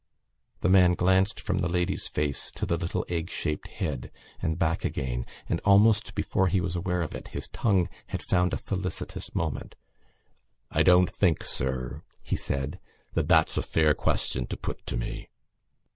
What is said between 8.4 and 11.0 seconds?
a felicitous moment: "I